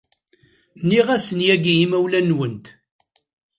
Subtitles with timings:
[0.81, 2.65] Nniɣ-asen yagi i yimawlan-nwent.